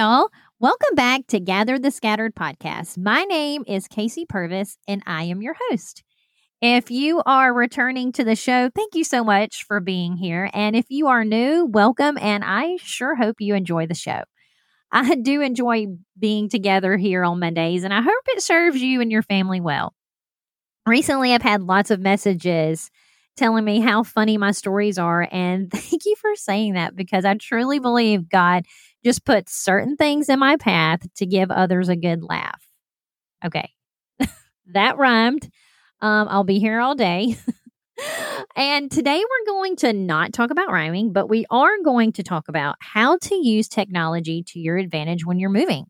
y'all. 0.00 0.30
Welcome 0.58 0.94
back 0.94 1.26
to 1.26 1.38
Gather 1.38 1.78
the 1.78 1.90
Scattered 1.90 2.34
podcast. 2.34 2.96
My 2.96 3.24
name 3.24 3.64
is 3.66 3.86
Kasie 3.86 4.26
Purvis, 4.26 4.78
and 4.88 5.02
I 5.04 5.24
am 5.24 5.42
your 5.42 5.54
host. 5.68 6.02
If 6.62 6.90
you 6.90 7.22
are 7.26 7.52
returning 7.52 8.10
to 8.12 8.24
the 8.24 8.34
show, 8.34 8.70
thank 8.74 8.94
you 8.94 9.04
so 9.04 9.22
much 9.22 9.64
for 9.64 9.78
being 9.78 10.16
here. 10.16 10.48
And 10.54 10.74
if 10.74 10.86
you 10.88 11.08
are 11.08 11.22
new, 11.22 11.66
welcome. 11.66 12.16
And 12.18 12.42
I 12.46 12.78
sure 12.78 13.14
hope 13.14 13.42
you 13.42 13.54
enjoy 13.54 13.88
the 13.88 13.94
show. 13.94 14.22
I 14.90 15.16
do 15.16 15.42
enjoy 15.42 15.88
being 16.18 16.48
together 16.48 16.96
here 16.96 17.22
on 17.22 17.38
Mondays, 17.38 17.84
and 17.84 17.92
I 17.92 18.00
hope 18.00 18.24
it 18.28 18.40
serves 18.40 18.80
you 18.80 19.02
and 19.02 19.12
your 19.12 19.22
family 19.22 19.60
well. 19.60 19.92
Recently, 20.86 21.34
I've 21.34 21.42
had 21.42 21.60
lots 21.60 21.90
of 21.90 22.00
messages 22.00 22.90
telling 23.36 23.64
me 23.64 23.80
how 23.80 24.02
funny 24.02 24.38
my 24.38 24.52
stories 24.52 24.98
are. 24.98 25.28
And 25.30 25.70
thank 25.72 26.06
you 26.06 26.16
for 26.16 26.34
saying 26.36 26.72
that 26.72 26.96
because 26.96 27.26
I 27.26 27.34
truly 27.34 27.78
believe 27.78 28.30
God 28.30 28.64
just 29.04 29.24
put 29.24 29.48
certain 29.48 29.96
things 29.96 30.28
in 30.28 30.38
my 30.38 30.56
path 30.56 31.00
to 31.16 31.26
give 31.26 31.50
others 31.50 31.88
a 31.88 31.96
good 31.96 32.22
laugh. 32.22 32.62
Okay, 33.44 33.70
that 34.72 34.98
rhymed. 34.98 35.50
Um, 36.00 36.28
I'll 36.30 36.44
be 36.44 36.58
here 36.58 36.80
all 36.80 36.94
day. 36.94 37.36
and 38.56 38.90
today 38.90 39.18
we're 39.18 39.52
going 39.52 39.76
to 39.76 39.92
not 39.92 40.32
talk 40.32 40.50
about 40.50 40.70
rhyming, 40.70 41.12
but 41.12 41.28
we 41.28 41.44
are 41.50 41.82
going 41.84 42.12
to 42.12 42.22
talk 42.22 42.48
about 42.48 42.76
how 42.80 43.18
to 43.18 43.34
use 43.34 43.68
technology 43.68 44.42
to 44.48 44.58
your 44.58 44.76
advantage 44.76 45.24
when 45.26 45.38
you're 45.38 45.50
moving. 45.50 45.86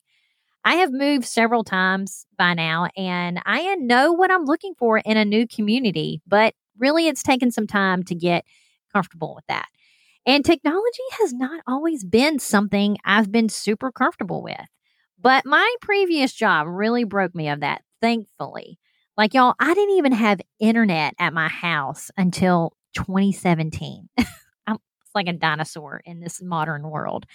I 0.65 0.75
have 0.75 0.93
moved 0.93 1.25
several 1.25 1.65
times 1.65 2.27
by 2.37 2.55
now 2.55 2.89
and 2.97 3.41
I 3.47 3.75
know 3.77 4.13
what 4.13 4.31
I'm 4.31 4.45
looking 4.45 4.75
for 4.79 4.99
in 4.99 5.17
a 5.17 5.25
new 5.25 5.47
community, 5.47 6.21
but 6.27 6.55
really 6.79 7.09
it's 7.09 7.23
taken 7.23 7.51
some 7.51 7.67
time 7.67 8.03
to 8.05 8.15
get 8.15 8.45
comfortable 8.93 9.35
with 9.35 9.47
that. 9.49 9.67
And 10.27 10.45
technology 10.45 11.03
has 11.21 11.33
not 11.33 11.61
always 11.67 12.05
been 12.05 12.39
something 12.39 12.99
I've 13.05 13.33
been 13.33 13.49
super 13.49 13.91
comfortable 13.91 14.43
with. 14.43 14.67
But 15.21 15.45
my 15.45 15.75
previous 15.81 16.33
job 16.33 16.67
really 16.69 17.05
broke 17.05 17.35
me 17.35 17.49
of 17.49 17.61
that, 17.61 17.83
thankfully. 18.01 18.79
Like, 19.17 19.35
y'all, 19.35 19.55
I 19.59 19.75
didn't 19.75 19.97
even 19.97 20.13
have 20.13 20.41
internet 20.59 21.15
at 21.19 21.35
my 21.35 21.49
house 21.49 22.11
until 22.17 22.73
2017. 22.95 24.09
I'm 24.67 24.79
like 25.15 25.29
a 25.29 25.33
dinosaur 25.33 26.01
in 26.05 26.21
this 26.21 26.41
modern 26.43 26.89
world. 26.89 27.27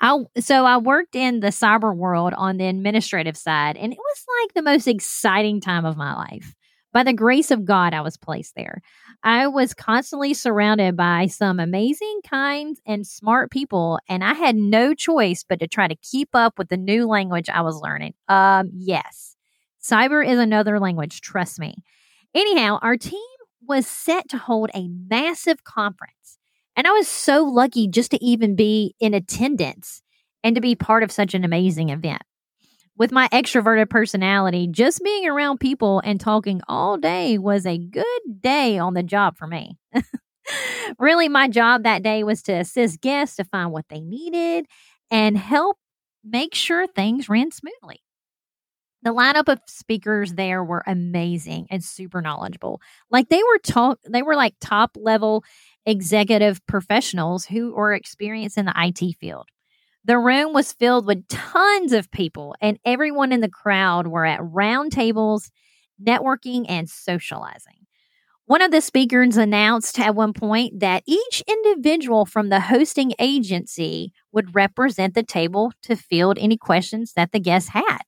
I 0.00 0.18
so 0.38 0.66
I 0.66 0.76
worked 0.78 1.14
in 1.16 1.40
the 1.40 1.48
cyber 1.48 1.94
world 1.94 2.34
on 2.36 2.58
the 2.58 2.66
administrative 2.66 3.36
side, 3.36 3.76
and 3.76 3.92
it 3.92 3.98
was 3.98 4.24
like 4.42 4.54
the 4.54 4.62
most 4.62 4.86
exciting 4.86 5.60
time 5.60 5.84
of 5.84 5.96
my 5.96 6.14
life. 6.14 6.54
By 6.92 7.04
the 7.04 7.12
grace 7.12 7.50
of 7.50 7.64
God, 7.64 7.94
I 7.94 8.00
was 8.00 8.16
placed 8.16 8.56
there. 8.56 8.82
I 9.22 9.46
was 9.46 9.74
constantly 9.74 10.34
surrounded 10.34 10.96
by 10.96 11.26
some 11.26 11.60
amazing, 11.60 12.20
kind, 12.28 12.76
and 12.84 13.06
smart 13.06 13.50
people, 13.50 14.00
and 14.08 14.24
I 14.24 14.34
had 14.34 14.56
no 14.56 14.94
choice 14.94 15.44
but 15.48 15.60
to 15.60 15.68
try 15.68 15.86
to 15.86 15.94
keep 15.96 16.30
up 16.34 16.58
with 16.58 16.68
the 16.68 16.76
new 16.76 17.06
language 17.06 17.48
I 17.48 17.60
was 17.60 17.80
learning. 17.80 18.14
Um, 18.28 18.70
yes, 18.72 19.36
cyber 19.82 20.26
is 20.26 20.38
another 20.38 20.80
language, 20.80 21.20
trust 21.20 21.60
me. 21.60 21.76
Anyhow, 22.34 22.78
our 22.82 22.96
team 22.96 23.20
was 23.66 23.86
set 23.86 24.28
to 24.30 24.38
hold 24.38 24.70
a 24.74 24.88
massive 24.88 25.62
conference, 25.62 26.38
and 26.74 26.88
I 26.88 26.90
was 26.90 27.06
so 27.06 27.44
lucky 27.44 27.86
just 27.86 28.10
to 28.12 28.24
even 28.24 28.56
be 28.56 28.96
in 28.98 29.14
attendance 29.14 30.02
and 30.42 30.56
to 30.56 30.60
be 30.60 30.74
part 30.74 31.02
of 31.04 31.12
such 31.12 31.34
an 31.34 31.44
amazing 31.44 31.90
event 31.90 32.22
with 33.00 33.12
my 33.12 33.26
extroverted 33.28 33.88
personality, 33.88 34.68
just 34.70 35.02
being 35.02 35.26
around 35.26 35.58
people 35.58 36.02
and 36.04 36.20
talking 36.20 36.60
all 36.68 36.98
day 36.98 37.38
was 37.38 37.64
a 37.64 37.78
good 37.78 38.04
day 38.42 38.76
on 38.76 38.92
the 38.92 39.02
job 39.02 39.38
for 39.38 39.46
me. 39.46 39.78
really, 40.98 41.26
my 41.26 41.48
job 41.48 41.84
that 41.84 42.02
day 42.02 42.22
was 42.24 42.42
to 42.42 42.52
assist 42.52 43.00
guests 43.00 43.36
to 43.36 43.44
find 43.44 43.72
what 43.72 43.86
they 43.88 44.02
needed 44.02 44.66
and 45.10 45.38
help 45.38 45.78
make 46.22 46.54
sure 46.54 46.86
things 46.86 47.30
ran 47.30 47.50
smoothly. 47.50 48.02
The 49.02 49.14
lineup 49.14 49.48
of 49.50 49.60
speakers 49.66 50.34
there 50.34 50.62
were 50.62 50.84
amazing 50.86 51.68
and 51.70 51.82
super 51.82 52.20
knowledgeable. 52.20 52.82
Like 53.10 53.30
they 53.30 53.42
were 53.42 53.58
talk 53.64 53.98
they 54.06 54.20
were 54.20 54.36
like 54.36 54.56
top 54.60 54.98
level 55.00 55.42
executive 55.86 56.60
professionals 56.66 57.46
who 57.46 57.72
were 57.72 57.94
experienced 57.94 58.58
in 58.58 58.66
the 58.66 58.74
IT 58.76 59.16
field. 59.18 59.48
The 60.04 60.18
room 60.18 60.52
was 60.52 60.72
filled 60.72 61.06
with 61.06 61.28
tons 61.28 61.92
of 61.92 62.10
people, 62.10 62.54
and 62.60 62.78
everyone 62.84 63.32
in 63.32 63.40
the 63.40 63.50
crowd 63.50 64.06
were 64.06 64.24
at 64.24 64.40
round 64.42 64.92
tables, 64.92 65.50
networking, 66.02 66.64
and 66.68 66.88
socializing. 66.88 67.86
One 68.46 68.62
of 68.62 68.72
the 68.72 68.80
speakers 68.80 69.36
announced 69.36 70.00
at 70.00 70.16
one 70.16 70.32
point 70.32 70.80
that 70.80 71.04
each 71.06 71.42
individual 71.46 72.26
from 72.26 72.48
the 72.48 72.60
hosting 72.60 73.12
agency 73.20 74.12
would 74.32 74.56
represent 74.56 75.14
the 75.14 75.22
table 75.22 75.72
to 75.82 75.94
field 75.94 76.36
any 76.40 76.56
questions 76.56 77.12
that 77.14 77.30
the 77.30 77.38
guests 77.38 77.70
had. 77.70 77.98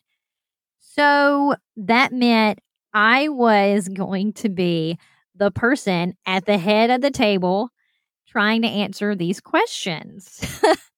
So 0.80 1.54
that 1.76 2.12
meant 2.12 2.58
I 2.92 3.28
was 3.28 3.88
going 3.88 4.32
to 4.34 4.48
be 4.48 4.98
the 5.34 5.50
person 5.50 6.14
at 6.26 6.44
the 6.44 6.58
head 6.58 6.90
of 6.90 7.02
the 7.02 7.10
table 7.10 7.70
trying 8.26 8.62
to 8.62 8.68
answer 8.68 9.14
these 9.14 9.40
questions. 9.40 10.40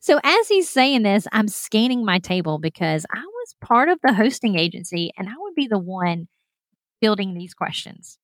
so 0.00 0.20
as 0.22 0.48
he's 0.48 0.68
saying 0.68 1.02
this, 1.02 1.26
I'm 1.32 1.48
scanning 1.48 2.04
my 2.04 2.18
table 2.18 2.58
because 2.58 3.06
I 3.12 3.20
was 3.20 3.54
part 3.60 3.88
of 3.88 3.98
the 4.02 4.12
hosting 4.12 4.58
agency 4.58 5.12
and 5.16 5.28
I 5.28 5.34
would 5.36 5.54
be 5.54 5.66
the 5.66 5.78
one 5.78 6.28
fielding 7.00 7.34
these 7.34 7.54
questions. 7.54 8.18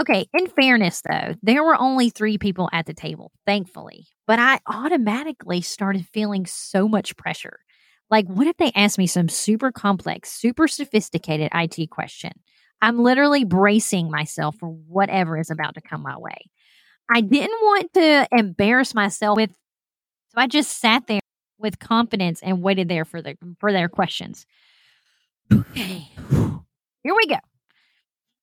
Okay, 0.00 0.26
in 0.32 0.46
fairness 0.46 1.02
though, 1.08 1.34
there 1.42 1.62
were 1.62 1.76
only 1.78 2.10
three 2.10 2.38
people 2.38 2.68
at 2.72 2.86
the 2.86 2.94
table, 2.94 3.30
thankfully, 3.46 4.06
but 4.26 4.38
I 4.38 4.60
automatically 4.66 5.60
started 5.60 6.06
feeling 6.06 6.46
so 6.46 6.88
much 6.88 7.16
pressure. 7.16 7.58
Like, 8.10 8.26
what 8.26 8.46
if 8.46 8.56
they 8.56 8.72
asked 8.74 8.98
me 8.98 9.06
some 9.06 9.28
super 9.28 9.72
complex, 9.72 10.32
super 10.32 10.68
sophisticated 10.68 11.50
IT 11.54 11.90
question? 11.90 12.32
I'm 12.82 12.98
literally 12.98 13.44
bracing 13.44 14.10
myself 14.10 14.56
for 14.58 14.68
whatever 14.68 15.38
is 15.38 15.50
about 15.50 15.74
to 15.74 15.80
come 15.80 16.02
my 16.02 16.18
way. 16.18 16.50
I 17.14 17.20
didn't 17.20 17.60
want 17.62 17.92
to 17.94 18.28
embarrass 18.32 18.94
myself 18.94 19.36
with 19.36 19.50
so 20.32 20.40
I 20.40 20.46
just 20.46 20.80
sat 20.80 21.06
there 21.08 21.20
with 21.58 21.78
confidence 21.78 22.40
and 22.42 22.62
waited 22.62 22.88
there 22.88 23.04
for 23.04 23.20
the 23.20 23.36
for 23.60 23.70
their 23.70 23.88
questions. 23.88 24.46
Okay. 25.52 26.08
Here 27.04 27.14
we 27.14 27.26
go. 27.26 27.36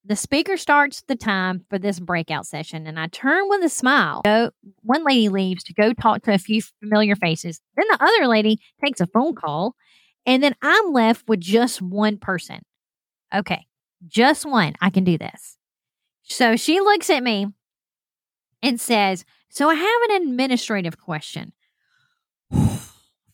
The 0.05 0.16
speaker 0.16 0.55
starts 0.55 1.01
the 1.07 1.16
time 1.16 1.66
for 1.69 1.79
this 1.79 1.99
breakout 1.99 2.45
session, 2.45 2.85
and 2.85 2.99
I 2.99 3.07
turn 3.07 3.49
with 3.49 3.63
a 3.63 3.69
smile. 3.69 4.22
Go, 4.23 4.51
one 4.81 5.03
lady 5.03 5.29
leaves 5.29 5.63
to 5.63 5.73
go 5.73 5.94
talk 5.94 6.23
to 6.23 6.33
a 6.33 6.38
few 6.38 6.61
familiar 6.79 7.16
faces. 7.16 7.59
Then 7.75 7.85
the 7.91 8.03
other 8.03 8.28
lady 8.28 8.59
takes 8.83 9.01
a 9.01 9.07
phone 9.07 9.35
call, 9.35 9.75
and 10.25 10.44
then 10.44 10.55
I'm 10.61 10.94
left 10.94 11.28
with 11.28 11.39
just 11.39 11.81
one 11.81 12.17
person. 12.17 12.61
Okay, 13.33 13.66
just 14.07 14.45
one. 14.45 14.75
I 14.79 14.89
can 14.89 15.03
do 15.03 15.17
this. 15.17 15.57
So 16.23 16.55
she 16.55 16.79
looks 16.79 17.09
at 17.09 17.23
me 17.23 17.47
and 18.61 18.79
says, 18.79 19.25
So 19.49 19.69
I 19.69 19.75
have 19.75 20.01
an 20.09 20.23
administrative 20.23 20.99
question. 20.99 21.53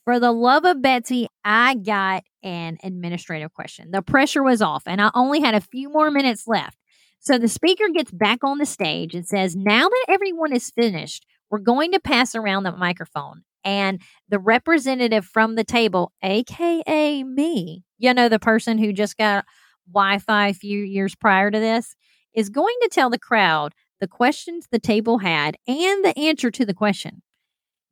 For 0.05 0.19
the 0.19 0.31
love 0.31 0.66
of 0.66 0.83
Betsy, 0.83 1.27
I 1.43 1.73
got 1.73 2.23
an 2.43 2.77
administrative 2.83 3.53
question. 3.53 3.89
The 3.89 4.03
pressure 4.03 4.43
was 4.43 4.61
off, 4.61 4.83
and 4.85 5.01
I 5.01 5.09
only 5.16 5.41
had 5.41 5.55
a 5.55 5.61
few 5.61 5.89
more 5.89 6.12
minutes 6.12 6.44
left. 6.47 6.77
So 7.19 7.39
the 7.39 7.47
speaker 7.47 7.85
gets 7.91 8.12
back 8.12 8.44
on 8.44 8.59
the 8.59 8.68
stage 8.68 9.15
and 9.15 9.27
says, 9.27 9.56
Now 9.56 9.89
that 9.89 10.06
everyone 10.07 10.53
is 10.53 10.69
finished, 10.69 11.25
we're 11.50 11.57
going 11.57 11.91
to 11.91 12.00
pass 12.00 12.35
around 12.35 12.63
the 12.63 12.71
microphone. 12.71 13.41
And 13.63 14.00
the 14.30 14.38
representative 14.38 15.25
from 15.25 15.56
the 15.56 15.63
table, 15.63 16.12
AKA 16.21 17.24
me, 17.24 17.83
you 17.97 18.13
know, 18.13 18.30
the 18.30 18.38
person 18.38 18.77
who 18.77 18.94
just 18.94 19.18
got 19.18 19.44
Wi 19.91 20.19
Fi 20.19 20.50
a 20.50 20.53
few 20.53 20.83
years 20.83 21.15
prior 21.15 21.50
to 21.50 21.59
this, 21.59 21.95
is 22.35 22.50
going 22.50 22.75
to 22.83 22.89
tell 22.89 23.09
the 23.09 23.18
crowd 23.18 23.74
the 24.00 24.07
questions 24.07 24.68
the 24.69 24.77
table 24.77 25.18
had 25.18 25.57
and 25.68 26.06
the 26.06 26.13
answer 26.15 26.51
to 26.51 26.63
the 26.63 26.75
question. 26.75 27.24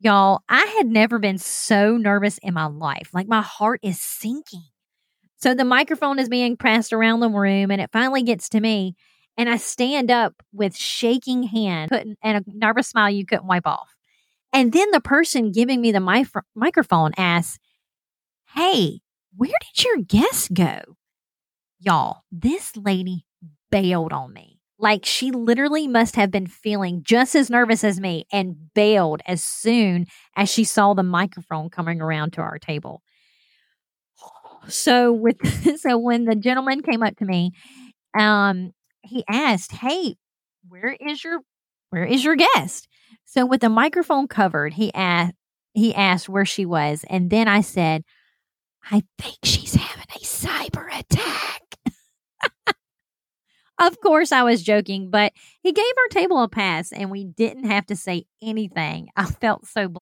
Y'all, 0.04 0.42
I 0.50 0.66
had 0.78 0.88
never 0.88 1.18
been 1.18 1.38
so 1.38 1.96
nervous 1.96 2.38
in 2.44 2.54
my 2.54 2.66
life. 2.66 3.10
Like 3.14 3.30
my 3.30 3.42
heart 3.42 3.80
is 3.82 4.02
sinking. 4.02 4.66
So 5.38 5.56
the 5.56 5.64
microphone 5.64 6.20
is 6.20 6.28
being 6.28 6.58
passed 6.58 6.92
around 6.92 7.22
the 7.22 7.30
room 7.30 7.72
and 7.72 7.80
it 7.80 7.90
finally 7.94 8.22
gets 8.22 8.50
to 8.50 8.60
me. 8.60 8.96
And 9.38 9.48
I 9.48 9.56
stand 9.56 10.12
up 10.12 10.34
with 10.52 10.76
shaking 10.76 11.44
hand 11.44 11.92
and 12.22 12.38
a 12.38 12.44
nervous 12.48 12.90
smile 12.90 13.10
you 13.12 13.26
couldn't 13.26 13.48
wipe 13.48 13.66
off. 13.66 13.96
And 14.52 14.74
then 14.74 14.92
the 14.92 15.00
person 15.00 15.54
giving 15.54 15.80
me 15.80 15.94
the 15.94 16.02
mi- 16.02 16.26
microphone 16.54 17.12
asks, 17.18 17.58
Hey, 18.54 19.00
where 19.38 19.52
did 19.74 19.86
your 19.86 19.98
guest 19.98 20.54
go? 20.54 20.82
Y'all, 21.80 22.24
this 22.30 22.76
lady 22.76 23.26
bailed 23.72 24.12
on 24.12 24.34
me. 24.34 24.53
Like 24.84 25.06
she 25.06 25.32
literally 25.32 25.88
must 25.88 26.18
have 26.18 26.30
been 26.30 26.46
feeling 26.46 27.04
just 27.04 27.36
as 27.36 27.50
nervous 27.50 27.86
as 27.86 28.02
me 28.02 28.26
and 28.34 28.74
bailed 28.74 29.22
as 29.26 29.42
soon 29.42 30.08
as 30.36 30.50
she 30.50 30.66
saw 30.66 30.94
the 30.94 31.04
microphone 31.04 31.70
coming 31.70 32.02
around 32.02 32.34
to 32.34 32.42
our 32.42 32.60
table. 32.60 33.02
So 34.68 35.12
with 35.12 35.38
so 35.80 35.98
when 35.98 36.26
the 36.26 36.36
gentleman 36.36 36.82
came 36.82 37.02
up 37.02 37.16
to 37.18 37.26
me, 37.26 37.52
um, 38.18 38.72
he 39.02 39.24
asked, 39.30 39.72
"Hey, 39.72 40.16
where 40.68 40.96
is 41.00 41.24
your 41.24 41.40
where 41.90 42.06
is 42.06 42.24
your 42.24 42.36
guest?" 42.36 42.90
So 43.26 43.46
with 43.46 43.62
the 43.62 43.70
microphone 43.70 44.28
covered, 44.28 44.74
he 44.74 44.94
asked, 44.94 45.36
he 45.74 45.96
asked 45.96 46.30
where 46.30 46.46
she 46.46 46.66
was. 46.66 47.06
And 47.10 47.30
then 47.30 47.48
I 47.48 47.62
said, 47.62 48.04
I 48.92 49.04
think 49.18 49.38
she's 49.44 49.76
having 49.76 50.06
a 50.16 50.20
cyber 50.20 50.88
attack. 51.00 51.43
Of 53.80 54.00
course, 54.00 54.32
I 54.32 54.44
was 54.44 54.64
joking, 54.64 55.10
but 55.10 55.34
he 55.62 55.72
gave 55.72 55.86
our 55.86 56.08
table 56.10 56.42
a 56.42 56.48
pass 56.48 56.92
and 56.92 57.10
we 57.10 57.26
didn't 57.26 57.66
have 57.66 57.86
to 57.88 57.96
say 57.96 58.26
anything. 58.42 59.10
I 59.16 59.26
felt 59.26 59.66
so. 59.68 59.94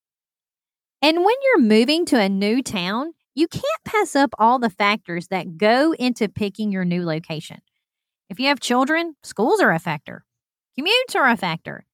And 1.01 1.17
when 1.17 1.35
you're 1.43 1.61
moving 1.61 2.05
to 2.07 2.19
a 2.19 2.29
new 2.29 2.61
town, 2.61 3.13
you 3.33 3.47
can't 3.47 3.63
pass 3.85 4.15
up 4.15 4.31
all 4.37 4.59
the 4.59 4.69
factors 4.69 5.27
that 5.29 5.57
go 5.57 5.93
into 5.93 6.27
picking 6.27 6.71
your 6.71 6.85
new 6.85 7.05
location. 7.05 7.61
If 8.29 8.39
you 8.39 8.47
have 8.47 8.59
children, 8.59 9.15
schools 9.23 9.61
are 9.61 9.71
a 9.71 9.79
factor, 9.79 10.25
commutes 10.77 11.15
are 11.15 11.29
a 11.29 11.37
factor, 11.37 11.85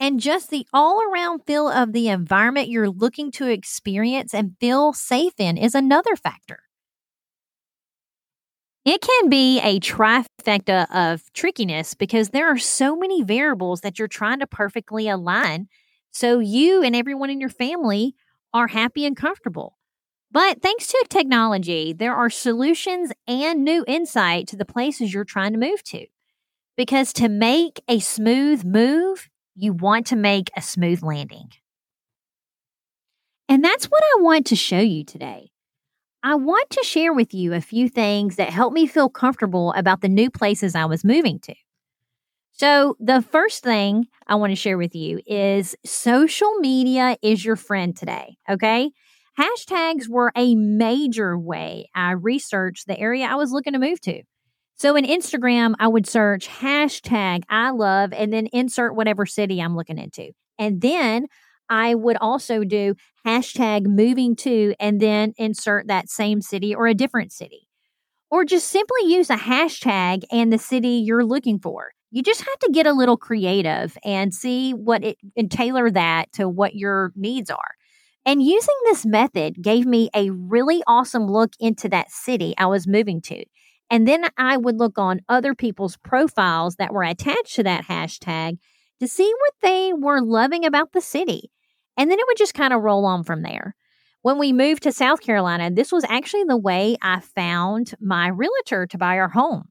and 0.00 0.20
just 0.20 0.50
the 0.50 0.66
all 0.72 1.02
around 1.02 1.40
feel 1.46 1.68
of 1.68 1.92
the 1.92 2.08
environment 2.08 2.68
you're 2.68 2.90
looking 2.90 3.30
to 3.32 3.48
experience 3.48 4.34
and 4.34 4.56
feel 4.60 4.92
safe 4.92 5.34
in 5.38 5.56
is 5.56 5.74
another 5.74 6.16
factor. 6.16 6.60
It 8.84 9.00
can 9.00 9.30
be 9.30 9.60
a 9.60 9.80
trifecta 9.80 10.86
of 10.94 11.32
trickiness 11.32 11.94
because 11.94 12.30
there 12.30 12.48
are 12.48 12.58
so 12.58 12.96
many 12.96 13.22
variables 13.22 13.80
that 13.80 13.98
you're 13.98 14.08
trying 14.08 14.40
to 14.40 14.46
perfectly 14.46 15.08
align 15.08 15.68
so 16.10 16.38
you 16.38 16.82
and 16.82 16.94
everyone 16.94 17.30
in 17.30 17.40
your 17.40 17.50
family 17.50 18.14
are 18.52 18.68
happy 18.68 19.06
and 19.06 19.16
comfortable. 19.16 19.78
But 20.30 20.60
thanks 20.62 20.88
to 20.88 21.06
technology, 21.08 21.92
there 21.92 22.14
are 22.14 22.28
solutions 22.28 23.10
and 23.26 23.64
new 23.64 23.84
insight 23.88 24.48
to 24.48 24.56
the 24.56 24.64
places 24.64 25.14
you're 25.14 25.24
trying 25.24 25.52
to 25.52 25.58
move 25.58 25.82
to. 25.84 26.06
Because 26.76 27.12
to 27.14 27.28
make 27.28 27.80
a 27.88 28.00
smooth 28.00 28.64
move, 28.64 29.28
you 29.54 29.72
want 29.72 30.06
to 30.08 30.16
make 30.16 30.50
a 30.56 30.62
smooth 30.62 31.02
landing. 31.02 31.50
And 33.48 33.64
that's 33.64 33.86
what 33.86 34.02
I 34.02 34.22
want 34.22 34.46
to 34.46 34.56
show 34.56 34.80
you 34.80 35.04
today. 35.04 35.50
I 36.26 36.36
want 36.36 36.70
to 36.70 36.82
share 36.82 37.12
with 37.12 37.34
you 37.34 37.52
a 37.52 37.60
few 37.60 37.90
things 37.90 38.36
that 38.36 38.48
help 38.48 38.72
me 38.72 38.86
feel 38.86 39.10
comfortable 39.10 39.74
about 39.74 40.00
the 40.00 40.08
new 40.08 40.30
places 40.30 40.74
I 40.74 40.86
was 40.86 41.04
moving 41.04 41.38
to. 41.40 41.54
So, 42.52 42.96
the 42.98 43.20
first 43.20 43.62
thing 43.62 44.06
I 44.26 44.36
want 44.36 44.50
to 44.52 44.56
share 44.56 44.78
with 44.78 44.94
you 44.94 45.20
is 45.26 45.76
social 45.84 46.50
media 46.60 47.18
is 47.20 47.44
your 47.44 47.56
friend 47.56 47.94
today. 47.94 48.38
Okay. 48.48 48.90
Hashtags 49.38 50.08
were 50.08 50.32
a 50.34 50.54
major 50.54 51.38
way 51.38 51.90
I 51.94 52.12
researched 52.12 52.86
the 52.86 52.98
area 52.98 53.26
I 53.26 53.34
was 53.34 53.52
looking 53.52 53.74
to 53.74 53.78
move 53.78 54.00
to. 54.02 54.22
So 54.76 54.96
in 54.96 55.04
Instagram, 55.04 55.74
I 55.78 55.88
would 55.88 56.06
search 56.06 56.48
hashtag 56.48 57.42
I 57.50 57.70
love 57.70 58.14
and 58.14 58.32
then 58.32 58.48
insert 58.50 58.96
whatever 58.96 59.26
city 59.26 59.60
I'm 59.60 59.76
looking 59.76 59.98
into. 59.98 60.30
And 60.58 60.80
then 60.80 61.26
I 61.68 61.94
would 61.94 62.16
also 62.20 62.64
do 62.64 62.94
hashtag 63.26 63.86
moving 63.86 64.36
to 64.36 64.74
and 64.78 65.00
then 65.00 65.32
insert 65.36 65.88
that 65.88 66.08
same 66.08 66.40
city 66.40 66.74
or 66.74 66.86
a 66.86 66.94
different 66.94 67.32
city. 67.32 67.68
Or 68.30 68.44
just 68.44 68.68
simply 68.68 69.02
use 69.04 69.30
a 69.30 69.36
hashtag 69.36 70.24
and 70.30 70.52
the 70.52 70.58
city 70.58 71.02
you're 71.04 71.24
looking 71.24 71.58
for. 71.58 71.92
You 72.10 72.22
just 72.22 72.40
have 72.40 72.58
to 72.60 72.70
get 72.72 72.86
a 72.86 72.92
little 72.92 73.16
creative 73.16 73.96
and 74.04 74.34
see 74.34 74.72
what 74.72 75.04
it 75.04 75.18
and 75.36 75.50
tailor 75.50 75.90
that 75.90 76.32
to 76.34 76.48
what 76.48 76.74
your 76.74 77.12
needs 77.16 77.50
are. 77.50 77.74
And 78.26 78.42
using 78.42 78.74
this 78.84 79.04
method 79.04 79.60
gave 79.60 79.84
me 79.84 80.10
a 80.14 80.30
really 80.30 80.82
awesome 80.86 81.26
look 81.26 81.52
into 81.60 81.88
that 81.90 82.10
city 82.10 82.54
I 82.56 82.66
was 82.66 82.86
moving 82.86 83.20
to. 83.22 83.44
And 83.90 84.08
then 84.08 84.24
I 84.38 84.56
would 84.56 84.78
look 84.78 84.98
on 84.98 85.20
other 85.28 85.54
people's 85.54 85.96
profiles 85.98 86.76
that 86.76 86.92
were 86.92 87.02
attached 87.02 87.56
to 87.56 87.62
that 87.64 87.84
hashtag 87.84 88.58
to 89.00 89.08
see 89.08 89.32
what 89.40 89.54
they 89.62 89.92
were 89.92 90.22
loving 90.22 90.64
about 90.64 90.92
the 90.92 91.00
city. 91.00 91.50
And 91.96 92.10
then 92.10 92.18
it 92.18 92.26
would 92.26 92.36
just 92.36 92.54
kind 92.54 92.72
of 92.72 92.82
roll 92.82 93.04
on 93.04 93.24
from 93.24 93.42
there. 93.42 93.74
When 94.22 94.38
we 94.38 94.52
moved 94.52 94.84
to 94.84 94.92
South 94.92 95.20
Carolina, 95.20 95.70
this 95.70 95.92
was 95.92 96.04
actually 96.08 96.44
the 96.44 96.56
way 96.56 96.96
I 97.02 97.20
found 97.20 97.94
my 98.00 98.28
realtor 98.28 98.86
to 98.86 98.98
buy 98.98 99.18
our 99.18 99.28
home. 99.28 99.68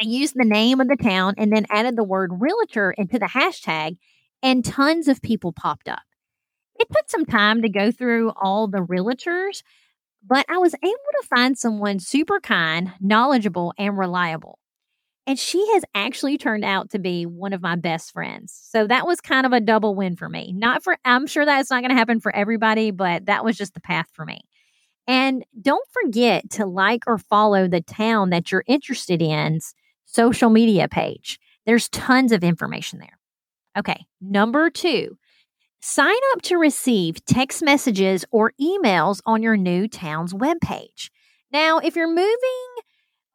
I 0.00 0.04
used 0.04 0.34
the 0.34 0.44
name 0.44 0.80
of 0.80 0.88
the 0.88 0.96
town 0.96 1.34
and 1.36 1.52
then 1.52 1.66
added 1.68 1.96
the 1.96 2.04
word 2.04 2.30
realtor 2.40 2.92
into 2.92 3.18
the 3.18 3.26
hashtag, 3.26 3.98
and 4.42 4.64
tons 4.64 5.08
of 5.08 5.20
people 5.20 5.52
popped 5.52 5.88
up. 5.88 6.02
It 6.78 6.88
took 6.90 7.10
some 7.10 7.26
time 7.26 7.60
to 7.62 7.68
go 7.68 7.90
through 7.90 8.32
all 8.40 8.66
the 8.66 8.78
realtors, 8.78 9.62
but 10.26 10.46
I 10.48 10.56
was 10.58 10.74
able 10.82 10.92
to 11.20 11.28
find 11.28 11.58
someone 11.58 11.98
super 11.98 12.40
kind, 12.40 12.92
knowledgeable, 13.00 13.74
and 13.76 13.98
reliable. 13.98 14.58
And 15.26 15.38
she 15.38 15.64
has 15.74 15.84
actually 15.94 16.38
turned 16.38 16.64
out 16.64 16.90
to 16.90 16.98
be 16.98 17.26
one 17.26 17.52
of 17.52 17.62
my 17.62 17.76
best 17.76 18.12
friends. 18.12 18.58
So 18.70 18.86
that 18.86 19.06
was 19.06 19.20
kind 19.20 19.46
of 19.46 19.52
a 19.52 19.60
double 19.60 19.94
win 19.94 20.16
for 20.16 20.28
me. 20.28 20.52
Not 20.52 20.82
for, 20.82 20.96
I'm 21.04 21.26
sure 21.26 21.44
that's 21.44 21.70
not 21.70 21.82
going 21.82 21.90
to 21.90 21.96
happen 21.96 22.20
for 22.20 22.34
everybody, 22.34 22.90
but 22.90 23.26
that 23.26 23.44
was 23.44 23.56
just 23.56 23.74
the 23.74 23.80
path 23.80 24.06
for 24.12 24.24
me. 24.24 24.40
And 25.06 25.44
don't 25.60 25.86
forget 25.92 26.50
to 26.52 26.66
like 26.66 27.04
or 27.06 27.18
follow 27.18 27.68
the 27.68 27.80
town 27.80 28.30
that 28.30 28.50
you're 28.50 28.64
interested 28.66 29.22
in's 29.22 29.74
social 30.06 30.50
media 30.50 30.88
page. 30.88 31.38
There's 31.66 31.88
tons 31.90 32.32
of 32.32 32.42
information 32.42 32.98
there. 32.98 33.18
Okay, 33.78 34.06
number 34.20 34.70
two, 34.70 35.16
Sign 35.82 36.14
up 36.32 36.42
to 36.42 36.58
receive 36.58 37.24
text 37.24 37.62
messages 37.62 38.26
or 38.30 38.52
emails 38.60 39.22
on 39.24 39.42
your 39.42 39.56
new 39.56 39.88
town's 39.88 40.34
webpage. 40.34 41.08
Now, 41.50 41.78
if 41.78 41.96
you're 41.96 42.06
moving, 42.06 42.68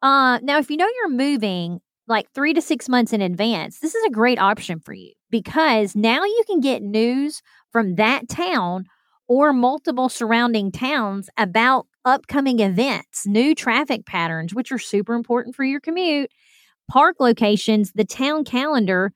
uh, 0.02 0.38
now 0.42 0.58
if 0.58 0.70
you 0.70 0.76
know 0.76 0.88
you're 0.96 1.10
moving 1.10 1.80
like 2.08 2.30
three 2.32 2.54
to 2.54 2.62
six 2.62 2.88
months 2.88 3.12
in 3.12 3.20
advance, 3.20 3.80
this 3.80 3.94
is 3.94 4.04
a 4.04 4.10
great 4.10 4.38
option 4.38 4.80
for 4.80 4.92
you 4.92 5.12
because 5.30 5.96
now 5.96 6.24
you 6.24 6.42
can 6.46 6.60
get 6.60 6.82
news 6.82 7.42
from 7.72 7.96
that 7.96 8.28
town 8.28 8.84
or 9.28 9.52
multiple 9.52 10.08
surrounding 10.08 10.70
towns 10.70 11.28
about 11.36 11.86
upcoming 12.04 12.60
events, 12.60 13.26
new 13.26 13.54
traffic 13.54 14.06
patterns, 14.06 14.54
which 14.54 14.70
are 14.70 14.78
super 14.78 15.14
important 15.14 15.56
for 15.56 15.64
your 15.64 15.80
commute, 15.80 16.30
park 16.88 17.16
locations, 17.18 17.92
the 17.92 18.04
town 18.04 18.44
calendar, 18.44 19.12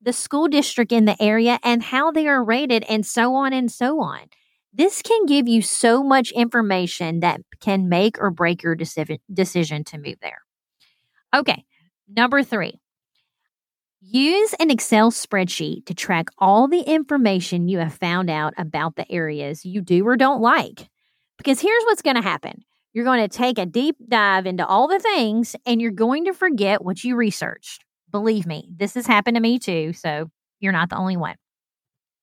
the 0.00 0.12
school 0.12 0.48
district 0.48 0.90
in 0.92 1.04
the 1.04 1.20
area 1.22 1.58
and 1.62 1.82
how 1.82 2.10
they 2.10 2.26
are 2.26 2.42
rated 2.42 2.84
and 2.88 3.04
so 3.06 3.34
on 3.34 3.52
and 3.52 3.70
so 3.70 4.00
on. 4.00 4.20
This 4.72 5.02
can 5.02 5.26
give 5.26 5.48
you 5.48 5.60
so 5.60 6.02
much 6.02 6.32
information 6.32 7.20
that 7.20 7.40
can 7.60 7.88
make 7.88 8.18
or 8.18 8.30
break 8.30 8.62
your 8.62 8.74
decision 8.74 9.18
decision 9.32 9.84
to 9.84 9.98
move 9.98 10.16
there. 10.22 10.40
Okay, 11.34 11.64
number 12.08 12.42
3. 12.42 12.78
Use 14.00 14.54
an 14.54 14.70
Excel 14.70 15.12
spreadsheet 15.12 15.86
to 15.86 15.94
track 15.94 16.26
all 16.38 16.66
the 16.68 16.80
information 16.80 17.68
you 17.68 17.78
have 17.78 17.94
found 17.94 18.28
out 18.28 18.52
about 18.58 18.96
the 18.96 19.10
areas 19.12 19.64
you 19.64 19.80
do 19.80 20.06
or 20.06 20.16
don't 20.16 20.40
like. 20.40 20.88
Because 21.38 21.60
here's 21.60 21.84
what's 21.84 22.02
going 22.02 22.16
to 22.16 22.22
happen. 22.22 22.64
You're 22.92 23.04
going 23.04 23.26
to 23.26 23.28
take 23.28 23.58
a 23.58 23.66
deep 23.66 23.96
dive 24.08 24.46
into 24.46 24.66
all 24.66 24.88
the 24.88 24.98
things 24.98 25.54
and 25.64 25.80
you're 25.80 25.92
going 25.92 26.24
to 26.24 26.34
forget 26.34 26.84
what 26.84 27.04
you 27.04 27.16
researched. 27.16 27.84
Believe 28.10 28.44
me, 28.44 28.68
this 28.76 28.94
has 28.94 29.06
happened 29.06 29.36
to 29.36 29.40
me 29.40 29.58
too. 29.58 29.92
So 29.92 30.30
you're 30.60 30.72
not 30.72 30.90
the 30.90 30.96
only 30.98 31.16
one. 31.16 31.36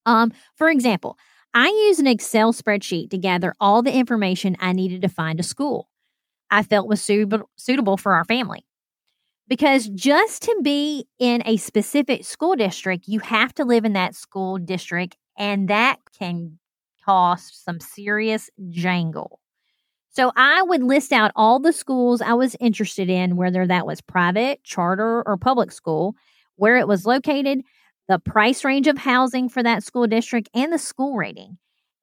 Um, 0.05 0.31
for 0.55 0.69
example, 0.69 1.17
I 1.53 1.67
use 1.67 1.99
an 1.99 2.07
Excel 2.07 2.53
spreadsheet 2.53 3.09
to 3.09 3.17
gather 3.17 3.55
all 3.59 3.81
the 3.81 3.93
information 3.93 4.55
I 4.59 4.73
needed 4.73 5.01
to 5.01 5.09
find 5.09 5.39
a 5.39 5.43
school 5.43 5.89
I 6.51 6.63
felt 6.63 6.87
was 6.87 7.01
suitable 7.01 7.97
for 7.97 8.13
our 8.13 8.25
family. 8.25 8.65
Because 9.47 9.87
just 9.87 10.43
to 10.43 10.59
be 10.63 11.05
in 11.17 11.41
a 11.45 11.57
specific 11.57 12.23
school 12.23 12.55
district, 12.55 13.07
you 13.07 13.19
have 13.19 13.53
to 13.55 13.65
live 13.65 13.85
in 13.85 13.93
that 13.93 14.15
school 14.15 14.57
district, 14.57 15.17
and 15.37 15.67
that 15.69 15.97
can 16.17 16.59
cost 17.03 17.63
some 17.65 17.79
serious 17.79 18.49
jangle. 18.69 19.39
So 20.11 20.31
I 20.35 20.61
would 20.63 20.83
list 20.83 21.11
out 21.11 21.31
all 21.35 21.59
the 21.59 21.73
schools 21.73 22.21
I 22.21 22.33
was 22.33 22.55
interested 22.59 23.09
in, 23.09 23.37
whether 23.37 23.65
that 23.65 23.87
was 23.87 24.01
private, 24.01 24.63
charter, 24.63 25.23
or 25.27 25.37
public 25.37 25.71
school, 25.71 26.15
where 26.55 26.77
it 26.77 26.87
was 26.87 27.05
located, 27.05 27.61
the 28.09 28.19
price 28.19 28.65
range 28.65 28.87
of 28.87 28.99
housing 28.99 29.49
for 29.49 29.63
that 29.63 29.83
school 29.83 30.07
district, 30.07 30.49
and 30.55 30.73
the 30.73 30.79
school 30.79 31.15
rating. 31.15 31.59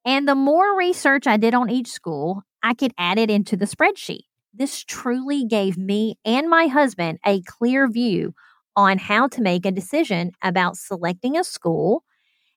And 0.06 0.28
the 0.28 0.36
more 0.36 0.76
research 0.78 1.26
I 1.26 1.36
did 1.36 1.54
on 1.54 1.70
each 1.70 1.88
school, 1.88 2.42
I 2.62 2.74
could 2.74 2.94
add 2.98 3.18
it 3.18 3.30
into 3.30 3.56
the 3.56 3.66
spreadsheet. 3.66 4.22
This 4.54 4.84
truly 4.84 5.44
gave 5.44 5.76
me 5.76 6.16
and 6.24 6.48
my 6.48 6.68
husband 6.68 7.18
a 7.26 7.42
clear 7.42 7.88
view 7.88 8.34
on 8.76 8.98
how 8.98 9.28
to 9.28 9.42
make 9.42 9.66
a 9.66 9.72
decision 9.72 10.32
about 10.42 10.78
selecting 10.78 11.36
a 11.36 11.44
school 11.44 12.04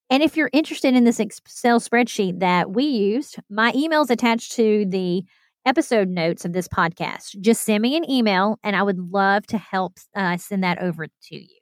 and 0.10 0.24
if 0.24 0.36
you're 0.36 0.50
interested 0.53 0.96
in 0.96 1.03
this 1.03 1.20
Excel 1.20 1.79
spreadsheet 1.79 2.39
that 2.39 2.72
we 2.72 2.84
used, 2.86 3.38
my 3.50 3.72
email 3.75 4.01
is 4.01 4.10
attached 4.10 4.53
to 4.53 4.86
the 4.88 5.24
episode 5.65 6.10
notes 6.10 6.46
of 6.46 6.53
this 6.53 6.68
podcast. 6.68 7.39
Just 7.41 7.62
send 7.63 7.82
me 7.84 7.96
an 7.96 8.10
email 8.10 8.58
and 8.63 8.75
I 8.75 8.84
would 8.84 8.98
love 9.00 9.46
to 9.48 9.58
help 9.58 9.98
uh, 10.15 10.38
send 10.38 10.63
that 10.63 10.82
over 10.82 11.08
to 11.08 11.36
you. 11.36 11.59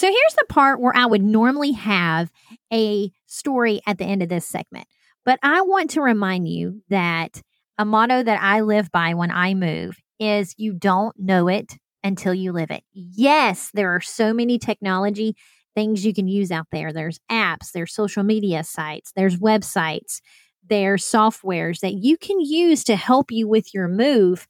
So 0.00 0.06
here's 0.06 0.34
the 0.38 0.46
part 0.48 0.80
where 0.80 0.96
I 0.96 1.04
would 1.04 1.20
normally 1.22 1.72
have 1.72 2.30
a 2.72 3.12
story 3.26 3.82
at 3.86 3.98
the 3.98 4.06
end 4.06 4.22
of 4.22 4.30
this 4.30 4.46
segment. 4.46 4.86
But 5.26 5.38
I 5.42 5.60
want 5.60 5.90
to 5.90 6.00
remind 6.00 6.48
you 6.48 6.80
that 6.88 7.42
a 7.76 7.84
motto 7.84 8.22
that 8.22 8.40
I 8.40 8.62
live 8.62 8.90
by 8.90 9.12
when 9.12 9.30
I 9.30 9.52
move 9.52 9.98
is 10.18 10.54
you 10.56 10.72
don't 10.72 11.14
know 11.18 11.48
it 11.48 11.76
until 12.02 12.32
you 12.32 12.50
live 12.50 12.70
it. 12.70 12.82
Yes, 12.94 13.70
there 13.74 13.94
are 13.94 14.00
so 14.00 14.32
many 14.32 14.58
technology 14.58 15.36
things 15.74 16.06
you 16.06 16.14
can 16.14 16.28
use 16.28 16.50
out 16.50 16.68
there. 16.72 16.94
There's 16.94 17.20
apps, 17.30 17.72
there's 17.74 17.92
social 17.92 18.22
media 18.22 18.64
sites, 18.64 19.12
there's 19.14 19.36
websites, 19.36 20.22
there's 20.66 21.04
softwares 21.04 21.80
that 21.80 21.92
you 21.92 22.16
can 22.16 22.40
use 22.40 22.84
to 22.84 22.96
help 22.96 23.30
you 23.30 23.46
with 23.46 23.74
your 23.74 23.86
move. 23.86 24.48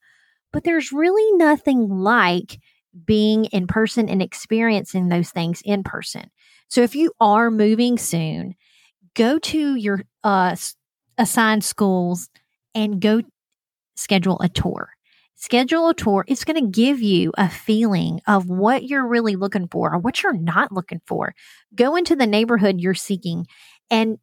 But 0.52 0.62
there's 0.62 0.92
really 0.92 1.36
nothing 1.36 1.88
like 1.88 2.60
being 3.04 3.46
in 3.46 3.66
person 3.66 4.08
and 4.08 4.22
experiencing 4.22 5.08
those 5.08 5.30
things 5.30 5.62
in 5.64 5.82
person. 5.82 6.30
So 6.68 6.82
if 6.82 6.94
you 6.94 7.12
are 7.20 7.50
moving 7.50 7.98
soon, 7.98 8.54
go 9.14 9.38
to 9.38 9.74
your 9.74 10.02
uh, 10.24 10.56
assigned 11.18 11.64
schools 11.64 12.28
and 12.74 13.00
go 13.00 13.22
schedule 13.96 14.40
a 14.40 14.48
tour. 14.48 14.90
Schedule 15.36 15.88
a 15.88 15.94
tour. 15.94 16.24
It's 16.28 16.44
going 16.44 16.62
to 16.62 16.70
give 16.70 17.00
you 17.00 17.32
a 17.38 17.48
feeling 17.48 18.20
of 18.26 18.48
what 18.48 18.84
you're 18.84 19.06
really 19.06 19.36
looking 19.36 19.68
for 19.68 19.94
or 19.94 19.98
what 19.98 20.22
you're 20.22 20.34
not 20.34 20.70
looking 20.70 21.00
for. 21.06 21.34
Go 21.74 21.96
into 21.96 22.14
the 22.14 22.26
neighborhood 22.26 22.80
you're 22.80 22.94
seeking 22.94 23.46
and 23.90 24.18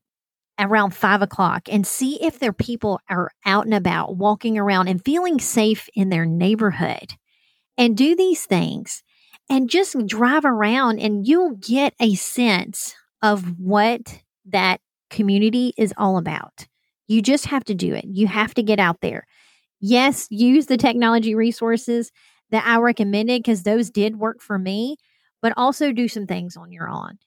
around 0.59 0.91
five 0.91 1.21
o'clock 1.21 1.69
and 1.71 1.85
see 1.85 2.21
if 2.21 2.39
their 2.39 2.53
people 2.53 2.99
are 3.09 3.31
out 3.45 3.65
and 3.65 3.73
about, 3.73 4.15
walking 4.15 4.57
around 4.57 4.87
and 4.87 5.03
feeling 5.03 5.39
safe 5.39 5.89
in 5.95 6.09
their 6.09 6.25
neighborhood. 6.25 7.13
And 7.77 7.95
do 7.95 8.15
these 8.15 8.45
things 8.45 9.03
and 9.49 9.69
just 9.69 9.95
drive 10.07 10.45
around, 10.45 10.99
and 10.99 11.27
you'll 11.27 11.55
get 11.55 11.93
a 11.99 12.15
sense 12.15 12.95
of 13.21 13.59
what 13.59 14.21
that 14.45 14.81
community 15.09 15.73
is 15.77 15.93
all 15.97 16.17
about. 16.17 16.67
You 17.07 17.21
just 17.21 17.45
have 17.45 17.63
to 17.65 17.75
do 17.75 17.93
it. 17.93 18.05
You 18.07 18.27
have 18.27 18.53
to 18.55 18.63
get 18.63 18.79
out 18.79 19.01
there. 19.01 19.25
Yes, 19.79 20.27
use 20.29 20.65
the 20.65 20.77
technology 20.77 21.35
resources 21.35 22.11
that 22.49 22.65
I 22.65 22.77
recommended 22.79 23.43
because 23.43 23.63
those 23.63 23.89
did 23.89 24.17
work 24.17 24.41
for 24.41 24.57
me, 24.57 24.97
but 25.41 25.53
also 25.55 25.91
do 25.91 26.07
some 26.07 26.25
things 26.25 26.57
on 26.57 26.71
your 26.71 26.89
own. 26.89 27.17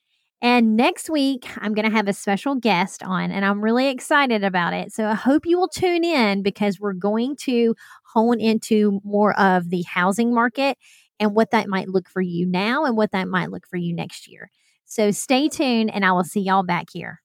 And 0.42 0.74
next 0.74 1.10
week, 1.10 1.46
I'm 1.58 1.74
going 1.74 1.88
to 1.88 1.94
have 1.94 2.08
a 2.08 2.14
special 2.14 2.54
guest 2.54 3.02
on, 3.02 3.30
and 3.30 3.44
I'm 3.44 3.62
really 3.62 3.88
excited 3.88 4.42
about 4.42 4.72
it. 4.72 4.90
So 4.90 5.06
I 5.06 5.14
hope 5.14 5.44
you 5.44 5.58
will 5.58 5.68
tune 5.68 6.02
in 6.02 6.42
because 6.42 6.80
we're 6.80 6.94
going 6.94 7.36
to 7.42 7.74
hone 8.12 8.40
into 8.40 9.00
more 9.04 9.38
of 9.38 9.70
the 9.70 9.82
housing 9.82 10.34
market 10.34 10.76
and 11.18 11.34
what 11.34 11.50
that 11.50 11.68
might 11.68 11.88
look 11.88 12.08
for 12.08 12.22
you 12.22 12.46
now 12.46 12.84
and 12.84 12.96
what 12.96 13.12
that 13.12 13.28
might 13.28 13.50
look 13.50 13.66
for 13.68 13.76
you 13.76 13.94
next 13.94 14.26
year. 14.28 14.50
So 14.86 15.10
stay 15.10 15.48
tuned, 15.48 15.92
and 15.94 16.04
I 16.04 16.12
will 16.12 16.24
see 16.24 16.40
y'all 16.40 16.64
back 16.64 16.86
here. 16.92 17.20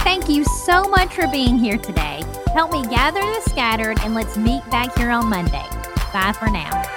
Thank 0.00 0.28
you 0.28 0.44
so 0.44 0.84
much 0.88 1.14
for 1.14 1.26
being 1.28 1.56
here 1.56 1.78
today. 1.78 2.22
Help 2.52 2.72
me 2.72 2.84
gather 2.86 3.20
the 3.20 3.42
scattered, 3.48 3.98
and 4.00 4.14
let's 4.14 4.36
meet 4.36 4.68
back 4.70 4.96
here 4.98 5.10
on 5.10 5.30
Monday. 5.30 5.66
Bye 6.12 6.34
for 6.38 6.50
now. 6.50 6.95